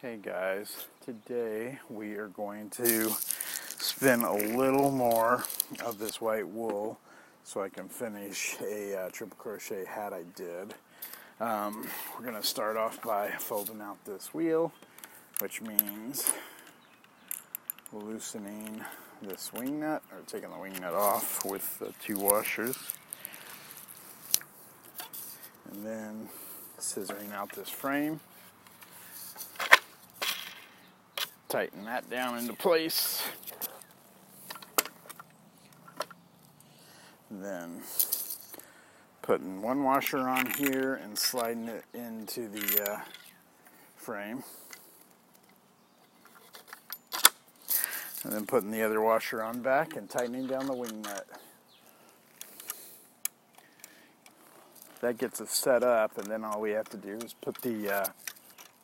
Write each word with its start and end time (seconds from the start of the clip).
Hey 0.00 0.16
guys, 0.22 0.86
today 1.04 1.80
we 1.90 2.14
are 2.14 2.28
going 2.28 2.70
to 2.70 3.10
spin 3.80 4.22
a 4.22 4.32
little 4.32 4.92
more 4.92 5.42
of 5.84 5.98
this 5.98 6.20
white 6.20 6.46
wool 6.46 7.00
so 7.42 7.64
I 7.64 7.68
can 7.68 7.88
finish 7.88 8.54
a 8.62 8.96
uh, 8.96 9.08
triple 9.10 9.36
crochet 9.36 9.84
hat 9.84 10.12
I 10.12 10.22
did. 10.36 10.74
Um, 11.40 11.84
we're 12.14 12.24
going 12.24 12.40
to 12.40 12.46
start 12.46 12.76
off 12.76 13.02
by 13.02 13.30
folding 13.40 13.80
out 13.80 13.96
this 14.04 14.32
wheel, 14.32 14.72
which 15.40 15.60
means 15.62 16.30
loosening 17.92 18.84
this 19.20 19.52
wing 19.52 19.80
nut 19.80 20.04
or 20.12 20.18
taking 20.28 20.50
the 20.50 20.58
wing 20.58 20.74
nut 20.80 20.94
off 20.94 21.44
with 21.44 21.76
the 21.80 21.92
two 22.00 22.20
washers. 22.20 22.78
And 25.72 25.84
then 25.84 26.28
scissoring 26.78 27.32
out 27.32 27.50
this 27.56 27.68
frame. 27.68 28.20
Tighten 31.48 31.84
that 31.86 32.10
down 32.10 32.36
into 32.38 32.52
place. 32.52 33.22
then 37.30 37.82
putting 39.22 39.60
one 39.60 39.84
washer 39.84 40.20
on 40.20 40.46
here 40.46 40.94
and 40.94 41.18
sliding 41.18 41.68
it 41.68 41.84
into 41.94 42.48
the 42.48 42.90
uh, 42.90 43.00
frame. 43.96 44.42
And 48.24 48.32
then 48.32 48.46
putting 48.46 48.70
the 48.70 48.82
other 48.82 49.00
washer 49.00 49.42
on 49.42 49.60
back 49.60 49.96
and 49.96 50.08
tightening 50.08 50.46
down 50.46 50.66
the 50.66 50.74
wing 50.74 51.02
nut. 51.02 51.26
That 55.00 55.16
gets 55.18 55.40
us 55.40 55.50
set 55.50 55.82
up 55.82 56.18
and 56.18 56.26
then 56.26 56.44
all 56.44 56.60
we 56.60 56.70
have 56.72 56.88
to 56.90 56.96
do 56.96 57.18
is 57.18 57.34
put 57.34 57.56
the 57.62 57.90
uh, 57.90 58.06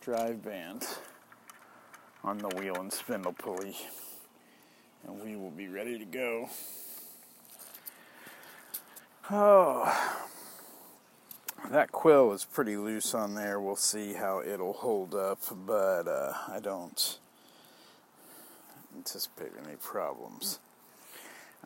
drive 0.00 0.44
band 0.44 0.86
on 2.24 2.38
the 2.38 2.48
wheel 2.56 2.76
and 2.76 2.92
spindle 2.92 3.32
pulley 3.32 3.76
and 5.06 5.22
we 5.22 5.36
will 5.36 5.50
be 5.50 5.68
ready 5.68 5.98
to 5.98 6.04
go. 6.04 6.48
Oh, 9.30 10.22
that 11.70 11.92
quill 11.92 12.32
is 12.32 12.44
pretty 12.44 12.76
loose 12.76 13.14
on 13.14 13.34
there. 13.34 13.60
We'll 13.60 13.76
see 13.76 14.14
how 14.14 14.42
it'll 14.42 14.74
hold 14.74 15.14
up, 15.14 15.40
but 15.66 16.06
uh, 16.06 16.32
I 16.48 16.60
don't 16.60 17.18
anticipate 18.96 19.52
any 19.64 19.76
problems. 19.76 20.58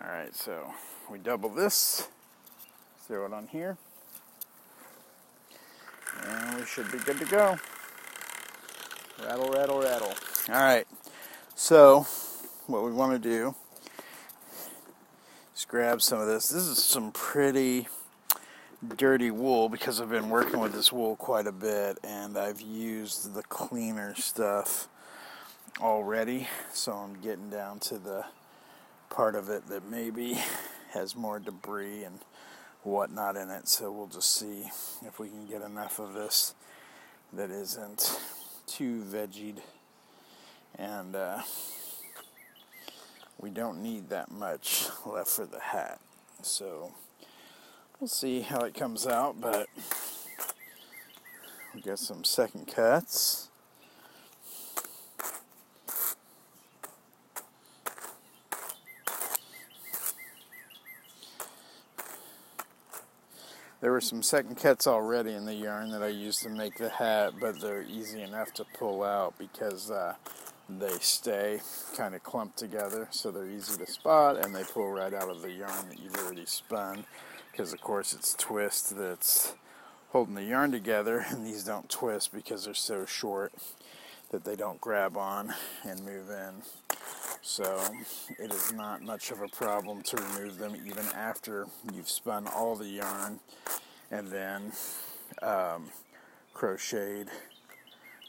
All 0.01 0.09
right, 0.09 0.35
so 0.35 0.73
we 1.11 1.19
double 1.19 1.49
this, 1.49 2.09
throw 3.07 3.27
it 3.27 3.33
on 3.33 3.49
here, 3.49 3.77
and 6.25 6.59
we 6.59 6.65
should 6.65 6.91
be 6.93 6.99
good 6.99 7.19
to 7.19 7.25
go. 7.25 7.59
Rattle, 9.25 9.51
rattle, 9.51 9.81
rattle. 9.81 10.13
All 10.51 10.55
right, 10.55 10.87
so 11.55 12.07
what 12.69 12.83
we 12.83 12.91
want 12.91 13.13
to 13.13 13.19
do 13.19 13.55
just 15.53 15.69
grab 15.69 16.01
some 16.01 16.23
of 16.23 16.27
this. 16.27 16.49
This 16.49 16.63
is 16.63 16.83
some 16.83 17.13
pretty 17.13 17.87
dirty 18.97 19.31
wool 19.31 19.69
because 19.69 20.01
I've 20.01 20.09
been 20.09 20.31
working 20.31 20.59
with 20.59 20.73
this 20.73 20.91
wool 20.91 21.17
quite 21.17 21.47
a 21.47 21.53
bit 21.53 21.99
and 22.03 22.39
I've 22.39 22.63
used 22.63 23.35
the 23.35 23.43
cleaner 23.43 24.15
stuff 24.15 24.89
already. 25.83 26.49
So 26.73 26.93
I'm 26.93 27.21
getting 27.21 27.51
down 27.51 27.79
to 27.81 27.99
the 27.99 28.25
part 29.11 29.35
of 29.35 29.51
it 29.51 29.69
that 29.69 29.91
maybe 29.91 30.39
has 30.93 31.15
more 31.15 31.39
debris 31.39 32.05
and 32.05 32.21
whatnot 32.85 33.37
in 33.37 33.51
it. 33.51 33.69
So 33.69 33.93
we'll 33.93 34.07
just 34.07 34.35
see 34.35 34.71
if 35.07 35.21
we 35.21 35.29
can 35.29 35.45
get 35.45 35.61
enough 35.61 35.99
of 35.99 36.15
this 36.15 36.55
that 37.35 37.51
isn't 37.51 38.19
too 38.67 39.05
veggied 39.07 39.59
and 40.79 41.17
uh, 41.17 41.43
we 43.41 43.51
don't 43.51 43.83
need 43.83 44.09
that 44.11 44.31
much 44.31 44.89
left 45.07 45.29
for 45.29 45.47
the 45.47 45.61
hat. 45.61 46.01
So 46.43 46.93
we'll 47.99 48.09
see 48.09 48.41
how 48.41 48.61
it 48.61 48.75
comes 48.75 49.07
out, 49.07 49.41
but 49.41 49.67
we 51.75 51.81
got 51.81 51.99
some 51.99 52.25
second 52.25 52.67
cuts. 52.67 53.49
There 63.81 63.93
were 63.93 64.01
some 64.01 64.25
second 64.25 64.57
cuts 64.57 64.89
already 64.89 65.35
in 65.35 65.47
the 65.47 65.55
yarn 65.55 65.93
that 65.93 66.03
I 66.03 66.09
used 66.09 66.43
to 66.43 66.49
make 66.49 66.77
the 66.79 66.89
hat, 66.89 67.35
but 67.41 67.61
they're 67.61 67.85
easy 67.85 68.23
enough 68.23 68.53
to 68.55 68.65
pull 68.77 69.05
out 69.05 69.39
because 69.39 69.89
uh, 69.89 70.15
they 70.69 70.99
stay 71.01 71.61
kind 71.97 72.15
of 72.15 72.23
clumped 72.23 72.59
together 72.59 73.09
so 73.11 73.31
they're 73.31 73.49
easy 73.49 73.79
to 73.79 73.91
spot 73.91 74.45
and 74.45 74.55
they 74.55 74.65
pull 74.65 74.91
right 74.91 75.15
out 75.15 75.31
of 75.31 75.41
the 75.41 75.51
yarn 75.51 75.89
that 75.89 75.99
you've 75.99 76.17
already 76.17 76.45
spun. 76.45 77.05
Because 77.51 77.73
of 77.73 77.81
course 77.81 78.13
it's 78.13 78.35
twist 78.35 78.97
that's 78.97 79.55
holding 80.11 80.35
the 80.35 80.45
yarn 80.45 80.71
together 80.71 81.25
and 81.31 81.47
these 81.47 81.65
don't 81.65 81.89
twist 81.89 82.33
because 82.33 82.65
they're 82.65 82.75
so 82.75 83.07
short 83.07 83.53
that 84.31 84.45
they 84.45 84.57
don't 84.57 84.81
grab 84.81 85.17
on 85.17 85.55
and 85.85 86.05
move 86.05 86.29
in. 86.29 86.63
So 87.41 87.81
it 88.39 88.53
is 88.53 88.73
not 88.73 89.01
much 89.03 89.31
of 89.31 89.41
a 89.41 89.49
problem 89.49 90.03
to 90.03 90.17
remove 90.17 90.59
them 90.59 90.77
even 90.87 91.07
after 91.15 91.67
you've 91.95 92.11
spun 92.11 92.47
all 92.47 92.77
the 92.77 92.89
yarn 92.89 93.41
and 94.11 94.29
then 94.29 94.73
um, 95.41 95.87
crocheted 96.53 97.29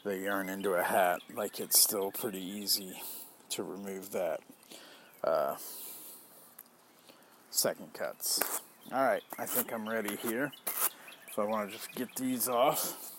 the 0.04 0.16
yarn 0.16 0.48
into 0.48 0.72
a 0.74 0.82
hat, 0.82 1.20
like 1.34 1.60
it's 1.60 1.78
still 1.78 2.10
pretty 2.10 2.42
easy 2.42 3.00
to 3.50 3.62
remove 3.62 4.10
that 4.12 4.40
uh, 5.22 5.56
second 7.50 7.92
cuts. 7.92 8.60
Alright, 8.92 9.22
I 9.38 9.44
think 9.46 9.72
I'm 9.72 9.88
ready 9.88 10.16
here. 10.16 10.52
So 11.34 11.42
I 11.42 11.44
want 11.44 11.70
to 11.70 11.76
just 11.76 11.92
get 11.94 12.14
these 12.16 12.48
off. 12.48 13.12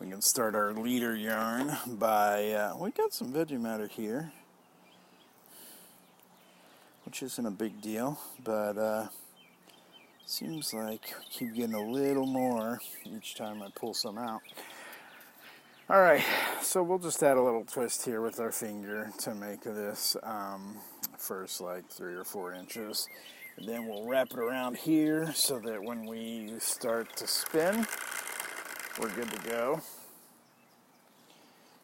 We 0.00 0.08
can 0.08 0.20
start 0.20 0.54
our 0.54 0.72
leader 0.72 1.14
yarn 1.14 1.76
by, 1.86 2.52
uh, 2.52 2.76
we 2.78 2.90
got 2.90 3.12
some 3.12 3.32
veggie 3.32 3.60
matter 3.60 3.86
here, 3.86 4.32
which 7.04 7.22
isn't 7.22 7.46
a 7.46 7.50
big 7.50 7.80
deal, 7.80 8.18
but 8.42 8.78
uh, 8.78 9.08
seems 10.26 10.72
like 10.72 11.14
I 11.18 11.22
keep 11.30 11.54
getting 11.54 11.74
a 11.74 11.82
little 11.82 12.26
more 12.26 12.80
each 13.04 13.34
time 13.34 13.62
I 13.62 13.68
pull 13.74 13.94
some 13.94 14.16
out. 14.16 14.40
All 15.90 16.00
right, 16.00 16.22
so 16.62 16.84
we'll 16.84 17.00
just 17.00 17.20
add 17.20 17.36
a 17.36 17.42
little 17.42 17.64
twist 17.64 18.04
here 18.04 18.20
with 18.20 18.38
our 18.38 18.52
finger 18.52 19.10
to 19.22 19.34
make 19.34 19.64
this 19.64 20.16
um, 20.22 20.76
first 21.18 21.60
like 21.60 21.88
three 21.88 22.14
or 22.14 22.22
four 22.22 22.54
inches. 22.54 23.08
And 23.56 23.68
then 23.68 23.88
we'll 23.88 24.06
wrap 24.06 24.28
it 24.30 24.38
around 24.38 24.76
here 24.76 25.32
so 25.34 25.58
that 25.58 25.82
when 25.82 26.06
we 26.06 26.52
start 26.60 27.16
to 27.16 27.26
spin, 27.26 27.88
we're 29.00 29.12
good 29.16 29.32
to 29.32 29.48
go. 29.48 29.80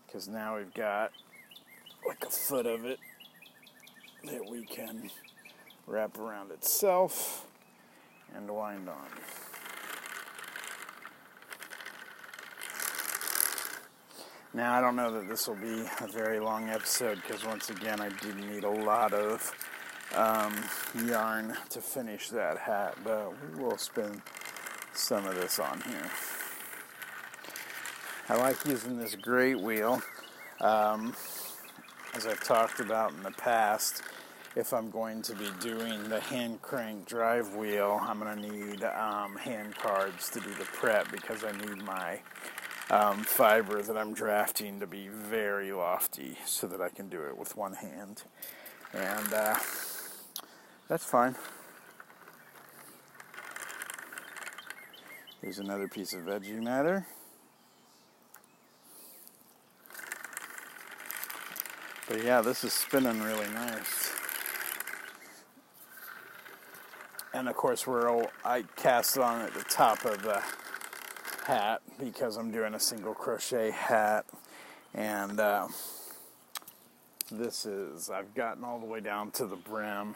Because 0.07 0.29
now 0.29 0.57
we've 0.57 0.73
got 0.73 1.11
like 2.07 2.23
a 2.25 2.31
foot 2.31 2.67
of 2.67 2.85
it 2.85 3.01
that 4.23 4.49
we 4.49 4.67
can 4.67 5.11
wrap 5.89 6.17
around 6.17 6.53
itself 6.53 7.45
and 8.37 8.49
wind 8.49 8.89
on. 8.89 9.09
Now, 14.57 14.73
I 14.73 14.81
don't 14.81 14.97
know 14.97 15.11
that 15.13 15.29
this 15.29 15.47
will 15.47 15.57
be 15.57 15.85
a 16.01 16.07
very 16.07 16.41
long 16.41 16.71
episode 16.71 17.21
because, 17.21 17.45
once 17.45 17.69
again, 17.69 18.01
I 18.01 18.09
did 18.09 18.37
need 18.37 18.65
a 18.65 18.71
lot 18.71 19.13
of 19.13 19.53
um, 20.15 20.55
yarn 21.07 21.55
to 21.69 21.83
finish 21.83 22.31
that 22.31 22.57
hat, 22.57 22.97
but 23.05 23.35
we 23.55 23.63
will 23.63 23.77
spin 23.77 24.23
some 24.95 25.27
of 25.27 25.35
this 25.35 25.59
on 25.59 25.83
here. 25.83 26.11
I 28.31 28.37
like 28.39 28.57
using 28.65 28.99
this 28.99 29.15
great 29.15 29.61
wheel. 29.61 30.01
Um, 30.63 31.15
as 32.15 32.27
I've 32.27 32.43
talked 32.43 32.81
about 32.81 33.13
in 33.13 33.23
the 33.25 33.33
past, 33.33 34.05
if 34.55 34.73
I'm 34.73 34.89
going 34.89 35.21
to 35.21 35.35
be 35.35 35.51
doing 35.61 36.09
the 36.09 36.21
hand 36.21 36.63
crank 36.63 37.05
drive 37.05 37.55
wheel, 37.55 38.01
I'm 38.01 38.21
going 38.21 38.41
to 38.41 38.51
need 38.51 38.83
um, 38.85 39.37
hand 39.37 39.77
cards 39.77 40.31
to 40.31 40.41
do 40.41 40.49
the 40.55 40.65
prep 40.65 41.13
because 41.13 41.45
I 41.45 41.53
need 41.53 41.83
my 41.85 42.21
um, 42.91 43.25
fiber 43.25 43.83
that 43.83 43.97
I'm 43.97 44.15
drafting 44.15 44.81
to 44.81 44.87
be 44.87 45.09
very 45.09 45.73
lofty 45.73 46.39
so 46.47 46.67
that 46.69 46.81
I 46.81 46.89
can 46.89 47.09
do 47.09 47.23
it 47.23 47.37
with 47.37 47.57
one 47.57 47.75
hand. 47.75 48.23
And 48.93 49.33
uh, 49.33 49.57
that's 50.89 51.05
fine. 51.05 51.35
Here's 55.43 55.59
another 55.59 55.89
piece 55.89 56.13
of 56.13 56.21
veggie 56.21 56.63
matter. 56.63 57.07
But 62.09 62.23
yeah, 62.23 62.41
this 62.41 62.63
is 62.63 62.73
spinning 62.73 63.21
really 63.21 63.49
nice. 63.49 64.13
And 67.35 67.49
of 67.49 67.57
course, 67.57 67.87
we're 67.87 68.09
all, 68.09 68.31
I 68.45 68.63
cast 68.77 69.17
it 69.17 69.23
on 69.23 69.43
at 69.43 69.53
the 69.55 69.65
top 69.65 70.05
of 70.05 70.23
the 70.23 70.43
hat 71.47 71.81
because 71.99 72.37
I'm 72.37 72.51
doing 72.51 72.75
a 72.75 72.81
single 72.81 73.15
crochet 73.15 73.71
hat. 73.71 74.27
And 74.95 75.39
uh, 75.39 75.69
this 77.31 77.67
is 77.67 78.11
I've 78.11 78.35
gotten 78.35 78.65
all 78.65 78.79
the 78.79 78.87
way 78.87 79.01
down 79.01 79.31
to 79.33 79.47
the 79.47 79.57
brim 79.57 80.15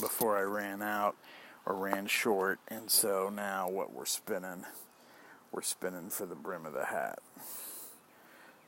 before 0.00 0.36
I 0.36 0.42
ran 0.42 0.82
out 0.82 1.16
or 1.64 1.74
ran 1.76 2.06
short. 2.06 2.58
And 2.68 2.90
so 2.90 3.30
now 3.34 3.68
what 3.68 3.92
we're 3.94 4.04
spinning 4.04 4.64
we're 5.52 5.62
spinning 5.62 6.10
for 6.10 6.26
the 6.26 6.34
brim 6.34 6.66
of 6.66 6.74
the 6.74 6.84
hat. 6.84 7.18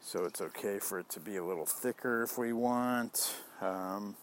So 0.00 0.24
it's 0.24 0.40
okay 0.40 0.78
for 0.78 0.98
it 0.98 1.08
to 1.10 1.20
be 1.20 1.36
a 1.36 1.44
little 1.44 1.66
thicker 1.66 2.22
if 2.22 2.38
we 2.38 2.52
want. 2.54 3.34
Um, 3.60 4.16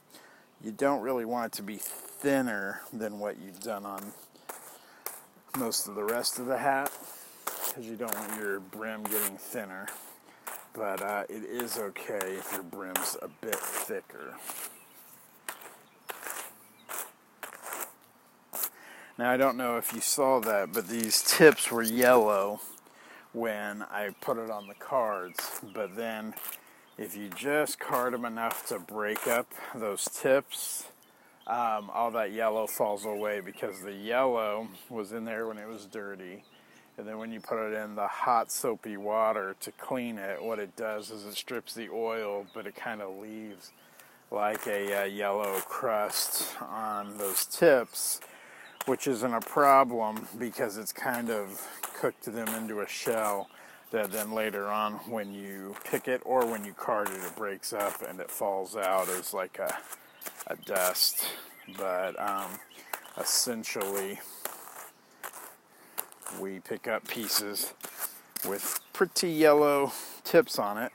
you 0.63 0.71
don't 0.71 1.01
really 1.01 1.25
want 1.25 1.53
it 1.53 1.57
to 1.57 1.63
be 1.63 1.77
thinner 1.77 2.81
than 2.91 3.19
what 3.19 3.37
you've 3.37 3.59
done 3.59 3.85
on 3.85 4.13
most 5.57 5.87
of 5.87 5.95
the 5.95 6.03
rest 6.03 6.39
of 6.39 6.47
the 6.47 6.57
hat 6.57 6.91
because 7.75 7.89
you 7.89 7.97
don't 7.97 8.15
want 8.15 8.39
your 8.39 8.61
brim 8.61 9.03
getting 9.03 9.37
thinner 9.37 9.85
but 10.73 11.01
uh, 11.01 11.23
it 11.29 11.43
is 11.43 11.77
okay 11.77 12.35
if 12.37 12.51
your 12.51 12.63
brim's 12.63 13.17
a 13.21 13.29
bit 13.41 13.55
thicker. 13.55 14.35
Now, 19.17 19.31
I 19.31 19.37
don't 19.37 19.55
know 19.55 19.77
if 19.77 19.93
you 19.93 20.01
saw 20.01 20.41
that, 20.41 20.73
but 20.73 20.89
these 20.89 21.23
tips 21.23 21.71
were 21.71 21.81
yellow 21.81 22.59
when 23.31 23.83
I 23.83 24.09
put 24.19 24.37
it 24.37 24.51
on 24.51 24.67
the 24.67 24.73
cards. 24.73 25.61
But 25.73 25.95
then, 25.95 26.33
if 26.97 27.15
you 27.15 27.29
just 27.29 27.79
card 27.79 28.13
them 28.13 28.25
enough 28.25 28.67
to 28.67 28.79
break 28.79 29.27
up 29.27 29.47
those 29.73 30.03
tips, 30.05 30.87
um, 31.47 31.89
all 31.93 32.11
that 32.11 32.33
yellow 32.33 32.67
falls 32.67 33.05
away 33.05 33.39
because 33.39 33.79
the 33.79 33.93
yellow 33.93 34.67
was 34.89 35.13
in 35.13 35.23
there 35.23 35.47
when 35.47 35.57
it 35.57 35.67
was 35.67 35.85
dirty 35.85 36.43
and 36.97 37.07
then 37.07 37.17
when 37.17 37.31
you 37.31 37.39
put 37.39 37.57
it 37.57 37.73
in 37.73 37.95
the 37.95 38.07
hot 38.07 38.51
soapy 38.51 38.95
water 38.97 39.55
to 39.59 39.71
clean 39.73 40.17
it, 40.17 40.41
what 40.41 40.59
it 40.59 40.75
does 40.75 41.11
is 41.11 41.25
it 41.25 41.35
strips 41.35 41.73
the 41.73 41.89
oil, 41.89 42.45
but 42.53 42.65
it 42.65 42.75
kind 42.75 43.01
of 43.01 43.17
leaves 43.17 43.71
like 44.31 44.65
a, 44.67 45.01
uh, 45.01 45.05
yellow 45.05 45.59
crust 45.61 46.55
on 46.61 47.17
those 47.17 47.45
tips, 47.45 48.21
which 48.85 49.07
isn't 49.07 49.33
a 49.33 49.41
problem 49.41 50.27
because 50.39 50.77
it's 50.77 50.93
kind 50.93 51.29
of 51.29 51.67
cooked 51.99 52.25
them 52.25 52.47
into 52.49 52.81
a 52.81 52.87
shell 52.87 53.49
that 53.91 54.11
then 54.11 54.31
later 54.33 54.67
on 54.67 54.93
when 55.09 55.33
you 55.33 55.75
pick 55.85 56.07
it 56.07 56.21
or 56.25 56.45
when 56.45 56.65
you 56.65 56.73
card 56.73 57.09
it, 57.09 57.23
it 57.23 57.35
breaks 57.35 57.71
up 57.71 58.01
and 58.07 58.19
it 58.19 58.29
falls 58.31 58.75
out 58.75 59.07
as 59.09 59.33
like 59.33 59.59
a, 59.59 59.77
a 60.47 60.55
dust. 60.65 61.25
But 61.77 62.19
um, 62.19 62.51
essentially, 63.17 64.19
we 66.39 66.59
pick 66.59 66.87
up 66.87 67.07
pieces 67.07 67.73
with 68.47 68.79
pretty 68.93 69.29
yellow 69.29 69.91
tips 70.23 70.59
on 70.59 70.77
it. 70.77 70.91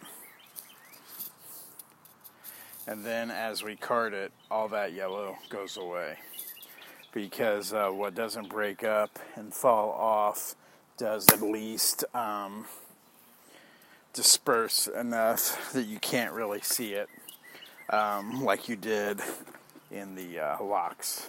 And 2.87 3.05
then 3.05 3.31
as 3.31 3.63
we 3.63 3.77
card 3.77 4.15
it, 4.15 4.33
all 4.51 4.69
that 4.69 4.93
yellow 4.93 5.37
goes 5.49 5.77
away. 5.77 6.17
Because 7.13 7.73
uh, 7.73 7.91
what 7.91 8.15
doesn't 8.15 8.49
break 8.49 8.85
up 8.85 9.19
and 9.37 9.53
fall 9.53 9.91
off 9.91 10.55
does 10.97 11.27
at 11.33 11.43
least 11.43 12.05
um, 12.15 12.67
disperse 14.13 14.87
enough 14.87 15.73
that 15.73 15.85
you 15.85 15.99
can't 15.99 16.33
really 16.33 16.61
see 16.61 16.93
it 16.93 17.09
um, 17.91 18.45
like 18.45 18.69
you 18.69 18.77
did 18.77 19.21
in 19.91 20.15
the 20.15 20.39
uh, 20.39 20.63
locks. 20.63 21.29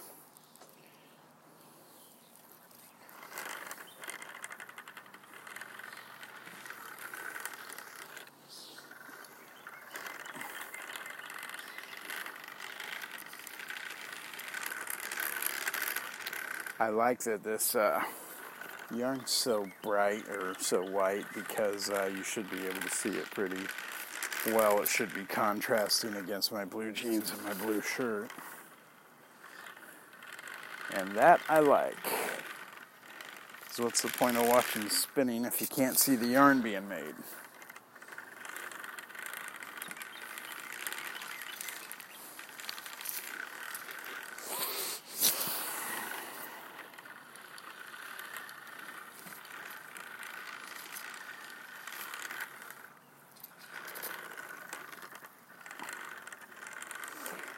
I 16.82 16.88
like 16.88 17.20
that 17.20 17.44
this 17.44 17.76
uh, 17.76 18.02
yarn's 18.92 19.30
so 19.30 19.68
bright 19.84 20.28
or 20.28 20.56
so 20.58 20.82
white 20.82 21.26
because 21.32 21.88
uh, 21.88 22.10
you 22.12 22.24
should 22.24 22.50
be 22.50 22.58
able 22.66 22.80
to 22.80 22.90
see 22.90 23.10
it 23.10 23.30
pretty 23.30 23.64
well. 24.46 24.82
It 24.82 24.88
should 24.88 25.14
be 25.14 25.22
contrasting 25.22 26.16
against 26.16 26.50
my 26.50 26.64
blue 26.64 26.90
jeans 26.90 27.30
and 27.30 27.40
my 27.44 27.54
blue 27.54 27.82
shirt. 27.82 28.32
And 30.92 31.12
that 31.12 31.40
I 31.48 31.60
like. 31.60 31.94
So 33.70 33.84
what's 33.84 34.02
the 34.02 34.08
point 34.08 34.36
of 34.36 34.48
watching 34.48 34.88
spinning 34.88 35.44
if 35.44 35.60
you 35.60 35.68
can't 35.68 35.96
see 35.96 36.16
the 36.16 36.26
yarn 36.26 36.62
being 36.62 36.88
made? 36.88 37.14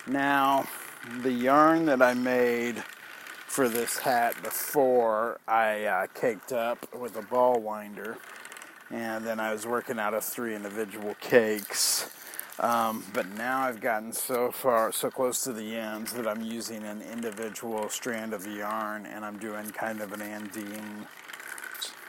Now, 0.07 0.67
the 1.23 1.33
yarn 1.33 1.87
that 1.87 2.03
I 2.03 2.13
made 2.13 2.85
for 3.47 3.71
this 3.71 3.97
hat 3.97 4.35
before 4.43 5.41
I 5.49 5.85
uh, 5.85 6.07
caked 6.09 6.53
up 6.53 6.95
with 6.95 7.17
a 7.17 7.23
ball 7.23 7.59
winder, 7.59 8.19
and 8.91 9.25
then 9.25 9.41
I 9.41 9.51
was 9.53 9.67
working 9.67 9.99
out 9.99 10.13
of 10.13 10.23
three 10.23 10.55
individual 10.55 11.15
cakes. 11.23 12.11
Um, 12.59 13.03
but 13.15 13.27
now 13.31 13.63
I've 13.63 13.81
gotten 13.81 14.13
so 14.13 14.53
far, 14.53 14.93
so 14.93 15.11
close 15.11 15.43
to 15.45 15.55
the 15.55 15.75
ends 15.75 16.13
that 16.13 16.29
I'm 16.29 16.43
using 16.43 16.83
an 16.83 17.01
individual 17.01 17.89
strand 17.89 18.35
of 18.35 18.47
yarn, 18.47 19.07
and 19.07 19.25
I'm 19.25 19.39
doing 19.39 19.71
kind 19.71 20.03
of 20.03 20.13
an 20.13 20.21
Andean, 20.21 21.07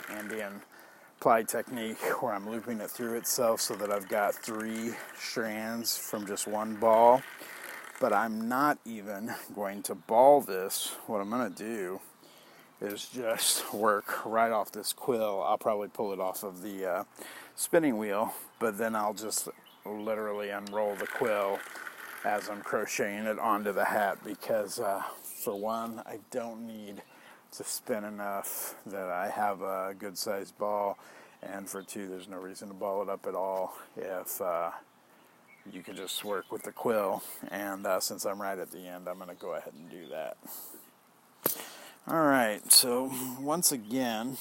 Andean 0.09 0.62
ply 1.21 1.44
technique 1.44 2.21
where 2.21 2.33
I'm 2.33 2.50
looping 2.50 2.81
it 2.81 2.91
through 2.91 3.15
itself 3.15 3.62
so 3.62 3.74
that 3.75 3.89
I've 3.89 4.09
got 4.09 4.36
three 4.36 4.91
strands 5.18 5.98
from 5.98 6.27
just 6.27 6.45
one 6.45 6.75
ball 6.75 7.24
but 8.00 8.13
I'm 8.13 8.47
not 8.47 8.77
even 8.86 9.33
going 9.53 9.83
to 9.83 9.95
ball 9.95 10.42
this. 10.42 10.95
What 11.07 11.21
I'm 11.21 11.30
going 11.30 11.53
to 11.53 11.63
do 11.63 12.00
is 12.81 13.07
just 13.07 13.74
work 13.74 14.25
right 14.25 14.51
off 14.51 14.71
this 14.71 14.94
quill. 14.94 15.44
I'll 15.44 15.57
probably 15.57 15.88
pull 15.88 16.13
it 16.13 16.19
off 16.19 16.44
of 16.44 16.62
the 16.62 16.86
uh, 16.86 17.03
spinning 17.56 17.97
wheel, 17.97 18.33
but 18.59 18.77
then 18.77 18.96
I'll 18.96 19.13
just 19.13 19.50
literally 19.86 20.50
unroll 20.50 20.96
the 20.96 21.08
quill 21.08 21.60
as 22.25 22.50
I'm 22.50 22.62
crocheting 22.62 23.25
it 23.25 23.38
onto 23.38 23.72
the 23.72 23.86
hat 23.86 24.17
because 24.25 24.79
uh, 24.79 25.03
for 25.24 25.58
one, 25.60 26.01
I 26.05 26.20
don't 26.31 26.65
need 26.65 27.03
to 27.51 27.63
spin 27.63 28.03
enough 28.03 28.75
that 28.88 29.10
I 29.10 29.29
have 29.29 29.62
a 29.62 29.96
good 29.98 30.17
sized 30.17 30.58
ball, 30.58 30.98
and 31.43 31.70
for 31.70 31.84
two, 31.84 32.08
there's 32.08 32.27
no 32.27 32.38
reason 32.38 32.67
to 32.70 32.74
ball 32.74 33.03
it 33.03 33.10
up 33.10 33.27
at 33.27 33.36
all 33.36 33.77
if 33.96 34.41
uh, 34.41 34.72
you 35.72 35.81
can 35.81 35.95
just 35.95 36.24
work 36.24 36.51
with 36.51 36.63
the 36.63 36.72
quill. 36.72 37.24
And 37.50 37.86
uh, 37.86 38.00
since 38.00 38.25
I'm 38.25 38.41
right 38.41 38.57
at 38.57 38.72
the 38.72 38.88
end, 38.88 39.07
I'm 39.07 39.17
going 39.17 39.29
to 39.29 39.36
go 39.36 39.55
ahead 39.55 39.74
and 39.74 39.89
do 39.89 40.07
that. 40.10 40.38
Alright, 42.07 42.72
so 42.72 43.12
once 43.39 43.72
again, 43.72 44.38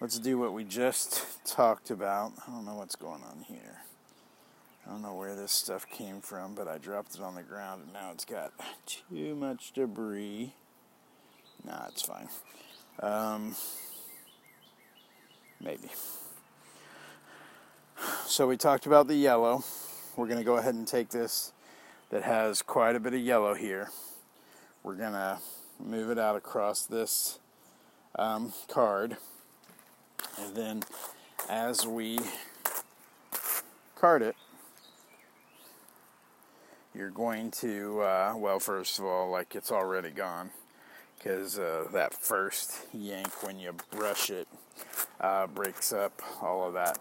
let's 0.00 0.18
do 0.18 0.38
what 0.38 0.54
we 0.54 0.64
just 0.64 1.26
talked 1.46 1.90
about. 1.90 2.32
I 2.46 2.50
don't 2.50 2.64
know 2.64 2.74
what's 2.74 2.96
going 2.96 3.22
on 3.22 3.44
here. 3.46 3.82
I 4.86 4.90
don't 4.90 5.02
know 5.02 5.14
where 5.14 5.34
this 5.34 5.52
stuff 5.52 5.88
came 5.88 6.20
from, 6.20 6.54
but 6.54 6.68
I 6.68 6.78
dropped 6.78 7.14
it 7.14 7.20
on 7.20 7.34
the 7.34 7.42
ground 7.42 7.82
and 7.84 7.92
now 7.92 8.10
it's 8.12 8.24
got 8.24 8.52
too 8.86 9.34
much 9.34 9.72
debris. 9.72 10.54
Nah, 11.64 11.86
it's 11.88 12.02
fine. 12.02 12.28
Um, 13.00 13.56
maybe. 15.60 15.88
So 18.26 18.46
we 18.46 18.56
talked 18.56 18.86
about 18.86 19.06
the 19.06 19.16
yellow 19.16 19.64
we're 20.16 20.26
going 20.26 20.38
to 20.38 20.44
go 20.44 20.56
ahead 20.56 20.74
and 20.74 20.86
take 20.86 21.08
this 21.08 21.52
that 22.10 22.22
has 22.22 22.62
quite 22.62 22.96
a 22.96 23.00
bit 23.00 23.14
of 23.14 23.20
yellow 23.20 23.54
here. 23.54 23.90
We're 24.82 24.96
going 24.96 25.12
to 25.12 25.38
move 25.80 26.10
it 26.10 26.18
out 26.18 26.36
across 26.36 26.84
this 26.84 27.38
um, 28.16 28.52
card. 28.68 29.16
And 30.38 30.54
then 30.54 30.82
as 31.48 31.86
we 31.86 32.18
card 33.96 34.22
it, 34.22 34.36
you're 36.94 37.10
going 37.10 37.50
to, 37.50 38.00
uh, 38.02 38.34
well, 38.36 38.60
first 38.60 38.98
of 38.98 39.04
all, 39.04 39.30
like 39.30 39.56
it's 39.56 39.72
already 39.72 40.10
gone 40.10 40.50
because 41.18 41.58
uh, 41.58 41.86
that 41.92 42.14
first 42.14 42.86
yank 42.92 43.42
when 43.42 43.58
you 43.58 43.74
brush 43.90 44.30
it 44.30 44.46
uh, 45.20 45.46
breaks 45.46 45.92
up 45.92 46.22
all 46.40 46.66
of 46.66 46.74
that 46.74 46.98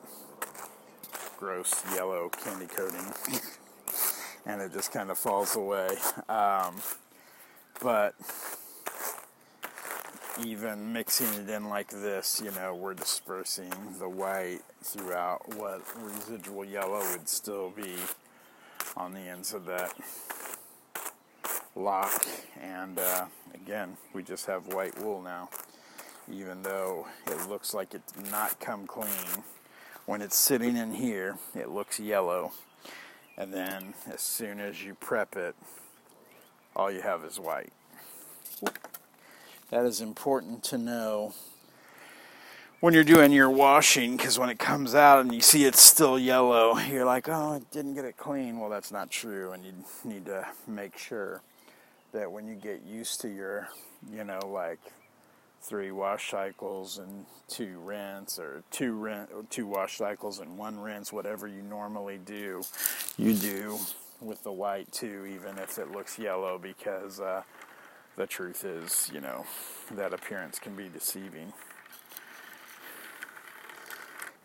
gross 1.43 1.83
yellow 1.93 2.29
candy 2.29 2.65
coating 2.67 3.05
and 4.45 4.61
it 4.61 4.71
just 4.71 4.93
kind 4.93 5.11
of 5.11 5.17
falls 5.17 5.57
away. 5.57 5.89
Um, 6.29 6.75
but 7.81 8.15
even 10.41 10.93
mixing 10.93 11.27
it 11.33 11.49
in 11.49 11.67
like 11.67 11.89
this, 11.89 12.41
you 12.41 12.51
know, 12.51 12.73
we're 12.73 12.93
dispersing 12.93 13.73
the 13.99 14.07
white 14.07 14.61
throughout 14.81 15.41
what 15.57 15.81
residual 16.01 16.63
yellow 16.63 17.01
would 17.11 17.27
still 17.27 17.71
be 17.71 17.95
on 18.95 19.13
the 19.13 19.19
ends 19.19 19.53
of 19.53 19.65
that 19.65 19.93
lock. 21.75 22.25
And 22.61 22.97
uh, 22.97 23.25
again, 23.53 23.97
we 24.13 24.23
just 24.23 24.45
have 24.45 24.73
white 24.73 24.97
wool 25.03 25.21
now, 25.21 25.49
even 26.31 26.61
though 26.61 27.05
it 27.27 27.49
looks 27.49 27.73
like 27.73 27.93
it's 27.93 28.15
not 28.31 28.61
come 28.61 28.87
clean. 28.87 29.43
When 30.05 30.21
it's 30.21 30.35
sitting 30.35 30.75
in 30.75 30.93
here, 30.93 31.37
it 31.55 31.69
looks 31.69 31.99
yellow. 31.99 32.51
And 33.37 33.53
then 33.53 33.93
as 34.11 34.21
soon 34.21 34.59
as 34.59 34.83
you 34.83 34.95
prep 34.95 35.35
it, 35.35 35.55
all 36.75 36.91
you 36.91 37.01
have 37.01 37.23
is 37.23 37.39
white. 37.39 37.71
That 39.69 39.85
is 39.85 40.01
important 40.01 40.63
to 40.65 40.77
know 40.77 41.33
when 42.81 42.93
you're 42.93 43.05
doing 43.05 43.31
your 43.31 43.49
washing 43.49 44.17
because 44.17 44.37
when 44.37 44.49
it 44.49 44.59
comes 44.59 44.93
out 44.93 45.21
and 45.21 45.33
you 45.33 45.39
see 45.39 45.63
it's 45.63 45.79
still 45.79 46.19
yellow, 46.19 46.77
you're 46.79 47.05
like, 47.05 47.29
oh, 47.29 47.53
I 47.53 47.61
didn't 47.71 47.93
get 47.93 48.03
it 48.03 48.17
clean. 48.17 48.59
Well, 48.59 48.69
that's 48.69 48.91
not 48.91 49.09
true, 49.09 49.53
and 49.53 49.63
you 49.63 49.71
need 50.03 50.25
to 50.25 50.45
make 50.67 50.97
sure 50.97 51.41
that 52.11 52.29
when 52.29 52.45
you 52.45 52.55
get 52.55 52.83
used 52.83 53.21
to 53.21 53.29
your, 53.29 53.69
you 54.11 54.25
know, 54.25 54.39
like 54.47 54.79
three 55.63 55.91
wash 55.91 56.29
cycles 56.29 56.97
and 56.97 57.25
two 57.47 57.79
rinse 57.79 58.37
or 58.37 58.63
two 58.69 58.93
rinse, 58.93 59.29
two 59.49 59.65
wash 59.65 59.97
cycles 59.97 60.39
and 60.39 60.57
one 60.57 60.79
rinse, 60.79 61.13
whatever 61.13 61.47
you 61.47 61.61
normally 61.61 62.19
do, 62.23 62.61
you 63.17 63.33
do 63.33 63.79
with 64.21 64.43
the 64.43 64.51
white 64.51 64.91
too, 64.91 65.25
even 65.25 65.57
if 65.57 65.77
it 65.77 65.91
looks 65.91 66.19
yellow, 66.19 66.57
because 66.57 67.19
uh, 67.19 67.41
the 68.17 68.27
truth 68.27 68.65
is, 68.65 69.09
you 69.13 69.21
know, 69.21 69.45
that 69.91 70.13
appearance 70.13 70.59
can 70.59 70.75
be 70.75 70.89
deceiving. 70.89 71.53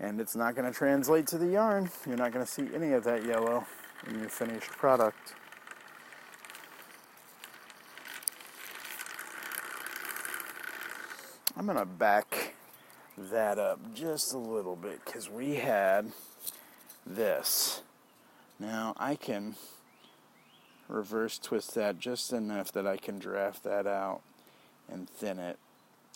And 0.00 0.20
it's 0.20 0.36
not 0.36 0.54
going 0.54 0.70
to 0.70 0.76
translate 0.76 1.26
to 1.28 1.38
the 1.38 1.48
yarn. 1.48 1.90
You're 2.06 2.16
not 2.16 2.32
going 2.32 2.46
to 2.46 2.50
see 2.50 2.68
any 2.72 2.92
of 2.92 3.02
that 3.04 3.24
yellow 3.24 3.66
in 4.06 4.20
your 4.20 4.28
finished 4.28 4.70
product. 4.70 5.34
I'm 11.58 11.66
going 11.66 11.76
to 11.76 11.84
back 11.84 12.54
that 13.16 13.58
up 13.58 13.80
just 13.92 14.32
a 14.32 14.38
little 14.38 14.76
bit 14.76 15.04
because 15.04 15.28
we 15.28 15.56
had 15.56 16.12
this. 17.04 17.82
Now 18.60 18.94
I 18.96 19.16
can 19.16 19.56
reverse 20.86 21.36
twist 21.36 21.74
that 21.74 21.98
just 21.98 22.32
enough 22.32 22.70
that 22.72 22.86
I 22.86 22.96
can 22.96 23.18
draft 23.18 23.64
that 23.64 23.88
out 23.88 24.20
and 24.88 25.10
thin 25.10 25.40
it. 25.40 25.58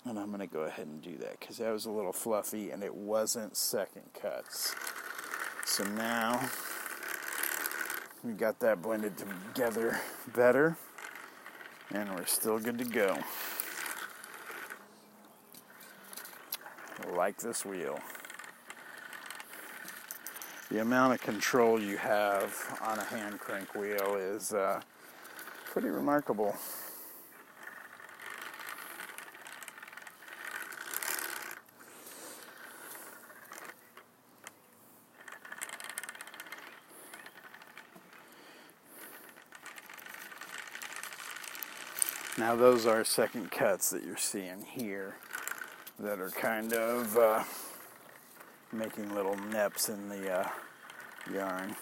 And 0.04 0.16
I'm 0.16 0.28
going 0.28 0.38
to 0.38 0.46
go 0.46 0.60
ahead 0.60 0.86
and 0.86 1.02
do 1.02 1.16
that 1.16 1.40
because 1.40 1.56
that 1.56 1.72
was 1.72 1.86
a 1.86 1.90
little 1.90 2.12
fluffy 2.12 2.70
and 2.70 2.84
it 2.84 2.94
wasn't 2.94 3.56
second 3.56 4.04
cuts. 4.14 4.76
So 5.64 5.82
now 5.82 6.40
we 8.22 8.34
got 8.34 8.60
that 8.60 8.80
blended 8.80 9.14
together 9.18 10.00
better 10.36 10.76
and 11.90 12.14
we're 12.14 12.26
still 12.26 12.60
good 12.60 12.78
to 12.78 12.84
go. 12.84 13.18
Like 17.10 17.36
this 17.38 17.64
wheel 17.64 17.98
the 20.72 20.80
amount 20.80 21.12
of 21.12 21.20
control 21.20 21.78
you 21.78 21.98
have 21.98 22.78
on 22.80 22.98
a 22.98 23.04
hand 23.04 23.38
crank 23.38 23.74
wheel 23.74 24.16
is 24.16 24.54
uh, 24.54 24.80
pretty 25.66 25.88
remarkable. 25.88 26.56
Now 42.38 42.56
those 42.56 42.86
are 42.86 43.04
second 43.04 43.50
cuts 43.50 43.90
that 43.90 44.02
you're 44.02 44.16
seeing 44.16 44.64
here 44.64 45.16
that 46.02 46.18
are 46.18 46.30
kind 46.30 46.72
of 46.72 47.16
uh, 47.16 47.44
making 48.72 49.14
little 49.14 49.36
nips 49.36 49.88
in 49.88 50.08
the 50.08 50.30
uh, 50.32 50.48
yarn. 51.32 51.76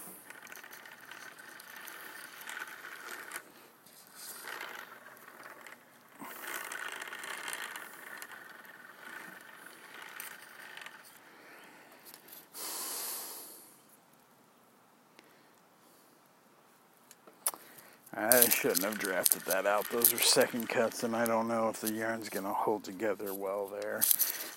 I 18.15 18.50
shouldn't 18.61 18.85
have 18.85 18.99
drafted 18.99 19.43
that 19.43 19.67
out. 19.67 19.89
Those 19.91 20.13
are 20.13 20.19
second 20.19 20.69
cuts, 20.69 21.03
and 21.03 21.17
I 21.17 21.27
don't 21.27 21.49
know 21.49 21.69
if 21.69 21.81
the 21.81 21.93
yarn's 21.93 22.29
going 22.29 22.45
to 22.45 22.53
hold 22.53 22.85
together 22.85 23.35
well 23.35 23.69
there 23.81 24.03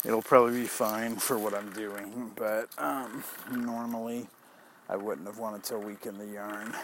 it'll 0.06 0.22
probably 0.22 0.62
be 0.62 0.68
fine 0.68 1.16
for 1.16 1.38
what 1.38 1.54
I'm 1.54 1.72
doing, 1.72 2.32
but 2.36 2.70
um, 2.78 3.24
normally 3.52 4.28
I 4.90 4.96
wouldn't 4.96 5.28
have 5.28 5.40
wanted 5.40 5.64
to 5.66 5.80
weaken 5.80 6.18
the 6.18 6.26
yarn 6.26 6.76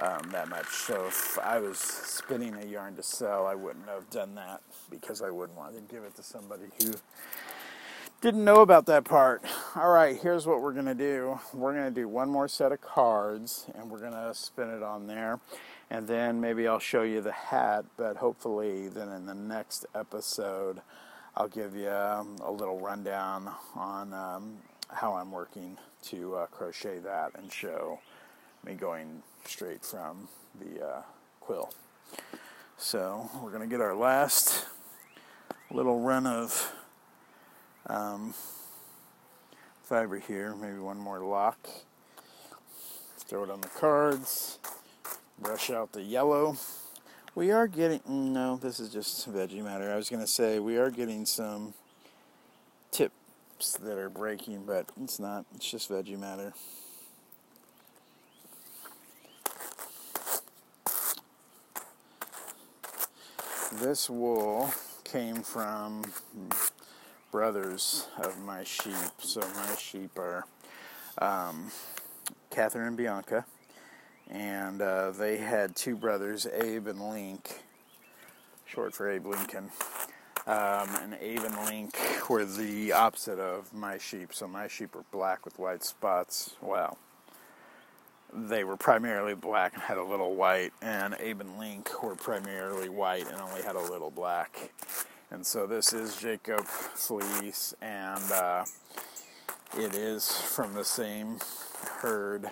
um, 0.00 0.30
that 0.30 0.48
much. 0.48 0.66
So 0.66 1.06
if 1.06 1.38
I 1.38 1.58
was 1.58 1.78
spinning 1.78 2.56
a 2.56 2.64
yarn 2.64 2.96
to 2.96 3.02
sell, 3.02 3.46
I 3.46 3.54
wouldn't 3.54 3.88
have 3.88 4.08
done 4.10 4.34
that 4.36 4.62
because 4.90 5.20
I 5.20 5.30
wouldn't 5.30 5.56
want 5.58 5.74
to 5.74 5.94
give 5.94 6.04
it 6.04 6.14
to 6.16 6.22
somebody 6.22 6.64
who 6.80 6.92
didn't 8.22 8.44
know 8.44 8.62
about 8.62 8.86
that 8.86 9.04
part. 9.04 9.42
All 9.74 9.90
right, 9.90 10.18
here's 10.18 10.46
what 10.46 10.62
we're 10.62 10.72
going 10.72 10.86
to 10.86 10.94
do. 10.94 11.38
We're 11.52 11.74
going 11.74 11.92
to 11.92 12.00
do 12.00 12.08
one 12.08 12.30
more 12.30 12.48
set 12.48 12.72
of 12.72 12.80
cards 12.80 13.66
and 13.74 13.90
we're 13.90 14.00
going 14.00 14.12
to 14.12 14.32
spin 14.34 14.70
it 14.70 14.82
on 14.82 15.06
there. 15.06 15.38
And 15.90 16.08
then 16.08 16.40
maybe 16.40 16.66
I'll 16.66 16.80
show 16.80 17.02
you 17.02 17.20
the 17.20 17.32
hat, 17.32 17.84
but 17.96 18.16
hopefully 18.16 18.88
then 18.88 19.08
in 19.10 19.26
the 19.26 19.34
next 19.34 19.86
episode, 19.94 20.80
I'll 21.36 21.48
give 21.48 21.76
you 21.76 21.90
um, 21.90 22.36
a 22.42 22.50
little 22.50 22.80
rundown 22.80 23.50
on 23.74 24.12
um, 24.12 24.56
how 24.88 25.14
I'm 25.14 25.30
working 25.30 25.76
to 26.04 26.36
uh, 26.36 26.46
crochet 26.46 26.98
that 26.98 27.32
and 27.36 27.52
show 27.52 28.00
me 28.64 28.74
going 28.74 29.22
straight 29.44 29.84
from 29.84 30.28
the 30.60 30.84
uh, 30.84 31.02
quill. 31.40 31.72
So 32.78 33.30
we're 33.42 33.50
going 33.50 33.62
to 33.62 33.68
get 33.68 33.80
our 33.80 33.94
last 33.94 34.66
little 35.70 36.00
run 36.00 36.26
of 36.26 36.72
um, 37.86 38.34
fiber 39.84 40.18
here, 40.18 40.54
maybe 40.54 40.78
one 40.78 40.98
more 40.98 41.20
lock. 41.20 41.68
Throw 43.18 43.44
it 43.44 43.50
on 43.50 43.60
the 43.60 43.68
cards, 43.68 44.58
brush 45.38 45.70
out 45.70 45.92
the 45.92 46.02
yellow. 46.02 46.56
We 47.34 47.50
are 47.50 47.66
getting, 47.66 48.00
no, 48.06 48.56
this 48.56 48.80
is 48.80 48.90
just 48.90 49.30
veggie 49.30 49.62
matter. 49.62 49.92
I 49.92 49.96
was 49.96 50.08
going 50.08 50.22
to 50.22 50.26
say 50.26 50.58
we 50.58 50.78
are 50.78 50.90
getting 50.90 51.26
some 51.26 51.74
tips 52.90 53.76
that 53.82 53.98
are 53.98 54.08
breaking, 54.08 54.64
but 54.64 54.86
it's 55.02 55.18
not. 55.18 55.44
It's 55.54 55.70
just 55.70 55.90
veggie 55.90 56.18
matter. 56.18 56.54
This 63.74 64.08
wool 64.08 64.70
came 65.04 65.42
from 65.42 66.04
brothers 67.30 68.08
of 68.16 68.38
my 68.40 68.64
sheep. 68.64 68.94
So 69.18 69.40
my 69.40 69.74
sheep 69.74 70.18
are 70.18 70.46
um, 71.18 71.70
Catherine 72.50 72.86
and 72.86 72.96
Bianca 72.96 73.44
and 74.30 74.82
uh, 74.82 75.10
they 75.12 75.36
had 75.36 75.76
two 75.76 75.96
brothers, 75.96 76.46
Abe 76.46 76.88
and 76.88 77.00
Link, 77.10 77.62
short 78.64 78.94
for 78.94 79.10
Abe 79.10 79.26
Lincoln. 79.26 79.70
Um, 80.46 80.88
and 81.02 81.14
Abe 81.20 81.40
and 81.40 81.56
Link 81.66 81.96
were 82.28 82.44
the 82.44 82.92
opposite 82.92 83.40
of 83.40 83.72
my 83.74 83.98
sheep. 83.98 84.32
So 84.32 84.46
my 84.46 84.68
sheep 84.68 84.94
were 84.94 85.04
black 85.10 85.44
with 85.44 85.58
white 85.58 85.82
spots. 85.82 86.54
Well, 86.60 86.98
they 88.32 88.64
were 88.64 88.76
primarily 88.76 89.34
black 89.34 89.74
and 89.74 89.82
had 89.82 89.98
a 89.98 90.04
little 90.04 90.34
white, 90.34 90.72
and 90.82 91.16
Abe 91.18 91.40
and 91.40 91.58
Link 91.58 92.02
were 92.02 92.14
primarily 92.14 92.88
white 92.88 93.26
and 93.28 93.40
only 93.40 93.62
had 93.62 93.76
a 93.76 93.80
little 93.80 94.10
black. 94.10 94.70
And 95.30 95.44
so 95.44 95.66
this 95.66 95.92
is 95.92 96.16
Jacob 96.16 96.64
Fleece, 96.64 97.74
and 97.80 98.30
uh, 98.30 98.64
it 99.76 99.94
is 99.94 100.30
from 100.30 100.74
the 100.74 100.84
same 100.84 101.38
herd 102.00 102.50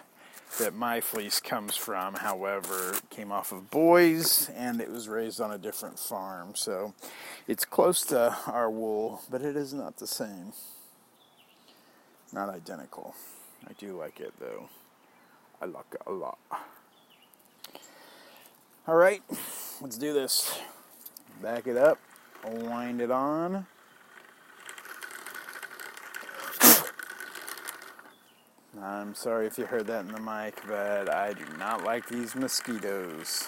that 0.59 0.75
my 0.75 1.01
fleece 1.01 1.41
comes 1.41 1.77
from, 1.77 2.15
however, 2.15 2.95
came 3.11 3.33
off 3.33 3.53
of 3.53 3.71
boys 3.71 4.51
and 4.57 4.81
it 4.81 4.91
was 4.91 5.09
raised 5.09 5.41
on 5.41 5.51
a 5.51 5.59
different 5.59 5.99
farm. 5.99 6.53
So 6.55 6.95
it's 7.49 7.65
close 7.65 8.03
to 8.07 8.37
our 8.47 8.71
wool, 8.71 9.23
but 9.31 9.43
it 9.43 9.57
is 9.57 9.75
not 9.75 9.97
the 9.97 10.07
same. 10.07 10.53
Not 12.33 12.49
identical. 12.49 13.15
I 13.69 13.73
do 13.79 13.99
like 13.99 14.21
it 14.21 14.33
though. 14.39 14.69
I 15.61 15.67
like 15.67 15.87
it 15.93 16.03
a 16.07 16.13
lot. 16.13 16.39
All 18.87 18.97
right, 18.97 19.23
let's 19.81 19.97
do 19.97 20.13
this. 20.13 20.59
Back 21.43 21.67
it 21.67 21.77
up. 21.77 21.99
wind 22.45 23.01
it 23.01 23.11
on. 23.11 23.67
I'm 28.85 29.15
sorry 29.15 29.47
if 29.47 29.57
you 29.57 29.65
heard 29.65 29.87
that 29.87 30.05
in 30.05 30.13
the 30.13 30.21
mic, 30.21 30.61
but 30.69 31.09
I 31.09 31.33
do 31.33 31.45
not 31.59 31.85
like 31.85 32.07
these 32.07 32.35
mosquitoes. 32.35 33.45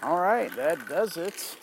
All 0.00 0.20
right, 0.20 0.54
that 0.54 0.88
does 0.88 1.16
it. 1.16 1.56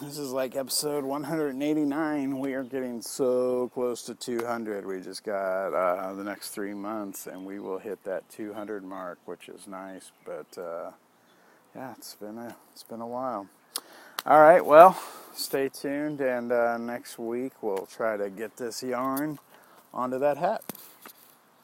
This 0.00 0.16
is 0.16 0.32
like 0.32 0.56
episode 0.56 1.04
189. 1.04 2.38
We 2.38 2.54
are 2.54 2.64
getting 2.64 3.02
so 3.02 3.70
close 3.74 4.02
to 4.04 4.14
200. 4.14 4.86
We 4.86 5.02
just 5.02 5.24
got 5.24 5.74
uh, 5.74 6.14
the 6.14 6.24
next 6.24 6.50
three 6.50 6.72
months, 6.72 7.26
and 7.26 7.44
we 7.44 7.60
will 7.60 7.78
hit 7.78 8.02
that 8.04 8.26
200 8.30 8.82
mark, 8.82 9.18
which 9.26 9.50
is 9.50 9.68
nice. 9.68 10.10
But 10.24 10.58
uh, 10.58 10.92
yeah, 11.74 11.92
it's 11.98 12.14
been 12.14 12.38
a 12.38 12.56
it's 12.72 12.82
been 12.82 13.02
a 13.02 13.06
while. 13.06 13.46
All 14.24 14.40
right, 14.40 14.64
well, 14.64 14.98
stay 15.34 15.68
tuned, 15.68 16.22
and 16.22 16.50
uh, 16.50 16.78
next 16.78 17.18
week 17.18 17.52
we'll 17.60 17.86
try 17.86 18.16
to 18.16 18.30
get 18.30 18.56
this 18.56 18.82
yarn 18.82 19.38
onto 19.92 20.18
that 20.18 20.38
hat. 20.38 20.64